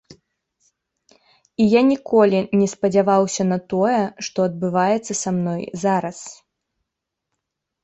[1.65, 6.17] І я ніколі не спадзяваўся на тое, што адбываецца са мной зараз.